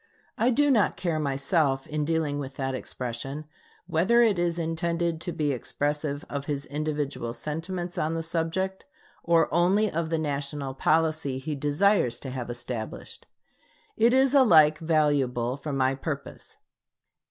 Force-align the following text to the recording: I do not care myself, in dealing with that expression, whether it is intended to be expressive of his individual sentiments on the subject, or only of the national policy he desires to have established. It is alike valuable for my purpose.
I 0.35 0.49
do 0.49 0.71
not 0.71 0.97
care 0.97 1.19
myself, 1.19 1.85
in 1.85 2.05
dealing 2.05 2.39
with 2.39 2.55
that 2.55 2.73
expression, 2.73 3.45
whether 3.85 4.23
it 4.23 4.39
is 4.39 4.57
intended 4.57 5.21
to 5.21 5.31
be 5.31 5.51
expressive 5.51 6.25
of 6.27 6.47
his 6.47 6.65
individual 6.65 7.33
sentiments 7.33 7.99
on 7.99 8.15
the 8.15 8.23
subject, 8.23 8.83
or 9.23 9.47
only 9.53 9.91
of 9.91 10.09
the 10.09 10.17
national 10.17 10.73
policy 10.73 11.37
he 11.37 11.53
desires 11.53 12.19
to 12.21 12.31
have 12.31 12.49
established. 12.49 13.27
It 13.95 14.11
is 14.11 14.33
alike 14.33 14.79
valuable 14.79 15.55
for 15.55 15.71
my 15.71 15.93
purpose. 15.93 16.57